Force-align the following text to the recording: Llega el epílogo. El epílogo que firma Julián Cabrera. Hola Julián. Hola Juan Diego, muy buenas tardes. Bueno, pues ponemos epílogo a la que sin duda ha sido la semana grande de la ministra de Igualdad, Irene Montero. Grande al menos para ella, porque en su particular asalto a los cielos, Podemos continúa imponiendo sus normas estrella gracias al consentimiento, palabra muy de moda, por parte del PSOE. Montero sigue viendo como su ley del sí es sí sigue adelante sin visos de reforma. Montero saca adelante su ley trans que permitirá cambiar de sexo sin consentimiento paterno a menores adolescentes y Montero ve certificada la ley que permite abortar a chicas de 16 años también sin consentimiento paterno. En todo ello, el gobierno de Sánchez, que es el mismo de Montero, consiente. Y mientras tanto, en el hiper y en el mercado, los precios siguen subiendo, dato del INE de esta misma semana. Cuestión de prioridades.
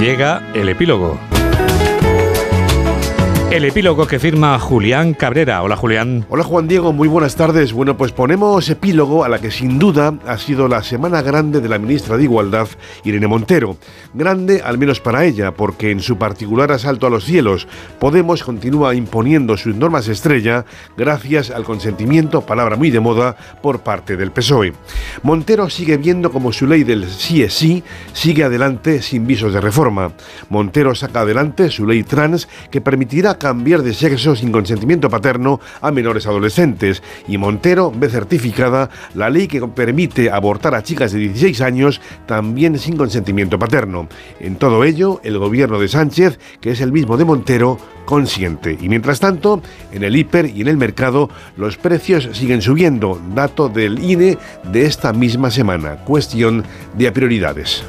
Llega 0.00 0.42
el 0.54 0.70
epílogo. 0.70 1.29
El 3.50 3.64
epílogo 3.64 4.06
que 4.06 4.20
firma 4.20 4.56
Julián 4.60 5.12
Cabrera. 5.12 5.60
Hola 5.64 5.74
Julián. 5.74 6.24
Hola 6.28 6.44
Juan 6.44 6.68
Diego, 6.68 6.92
muy 6.92 7.08
buenas 7.08 7.34
tardes. 7.34 7.72
Bueno, 7.72 7.96
pues 7.96 8.12
ponemos 8.12 8.70
epílogo 8.70 9.24
a 9.24 9.28
la 9.28 9.40
que 9.40 9.50
sin 9.50 9.80
duda 9.80 10.14
ha 10.24 10.38
sido 10.38 10.68
la 10.68 10.84
semana 10.84 11.20
grande 11.20 11.60
de 11.60 11.68
la 11.68 11.80
ministra 11.80 12.16
de 12.16 12.22
Igualdad, 12.22 12.68
Irene 13.02 13.26
Montero. 13.26 13.76
Grande 14.14 14.62
al 14.64 14.78
menos 14.78 15.00
para 15.00 15.24
ella, 15.24 15.50
porque 15.50 15.90
en 15.90 15.98
su 15.98 16.16
particular 16.16 16.70
asalto 16.70 17.08
a 17.08 17.10
los 17.10 17.24
cielos, 17.24 17.66
Podemos 17.98 18.44
continúa 18.44 18.94
imponiendo 18.94 19.56
sus 19.56 19.74
normas 19.74 20.06
estrella 20.06 20.64
gracias 20.96 21.50
al 21.50 21.64
consentimiento, 21.64 22.42
palabra 22.42 22.76
muy 22.76 22.90
de 22.90 23.00
moda, 23.00 23.36
por 23.60 23.80
parte 23.80 24.16
del 24.16 24.30
PSOE. 24.30 24.74
Montero 25.24 25.68
sigue 25.70 25.96
viendo 25.96 26.30
como 26.30 26.52
su 26.52 26.68
ley 26.68 26.84
del 26.84 27.10
sí 27.10 27.42
es 27.42 27.54
sí 27.54 27.82
sigue 28.12 28.44
adelante 28.44 29.02
sin 29.02 29.26
visos 29.26 29.52
de 29.52 29.60
reforma. 29.60 30.12
Montero 30.50 30.94
saca 30.94 31.22
adelante 31.22 31.68
su 31.70 31.84
ley 31.84 32.04
trans 32.04 32.48
que 32.70 32.80
permitirá 32.80 33.39
cambiar 33.40 33.82
de 33.82 33.94
sexo 33.94 34.36
sin 34.36 34.52
consentimiento 34.52 35.10
paterno 35.10 35.58
a 35.80 35.90
menores 35.90 36.26
adolescentes 36.26 37.02
y 37.26 37.38
Montero 37.38 37.90
ve 37.90 38.08
certificada 38.08 38.90
la 39.14 39.30
ley 39.30 39.48
que 39.48 39.66
permite 39.66 40.30
abortar 40.30 40.76
a 40.76 40.82
chicas 40.84 41.10
de 41.10 41.18
16 41.18 41.60
años 41.62 42.00
también 42.26 42.78
sin 42.78 42.96
consentimiento 42.96 43.58
paterno. 43.58 44.08
En 44.38 44.56
todo 44.56 44.84
ello, 44.84 45.20
el 45.24 45.38
gobierno 45.38 45.80
de 45.80 45.88
Sánchez, 45.88 46.38
que 46.60 46.70
es 46.70 46.80
el 46.80 46.92
mismo 46.92 47.16
de 47.16 47.24
Montero, 47.24 47.78
consiente. 48.04 48.76
Y 48.80 48.88
mientras 48.88 49.20
tanto, 49.20 49.62
en 49.92 50.04
el 50.04 50.16
hiper 50.16 50.46
y 50.46 50.60
en 50.60 50.68
el 50.68 50.76
mercado, 50.76 51.30
los 51.56 51.76
precios 51.76 52.28
siguen 52.32 52.60
subiendo, 52.60 53.20
dato 53.34 53.68
del 53.68 54.02
INE 54.02 54.36
de 54.64 54.84
esta 54.84 55.12
misma 55.12 55.50
semana. 55.50 55.96
Cuestión 56.04 56.64
de 56.96 57.10
prioridades. 57.12 57.84